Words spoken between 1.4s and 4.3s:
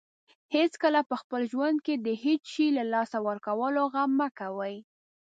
ژوند کې د هیڅ شی له لاسه ورکولو غم مه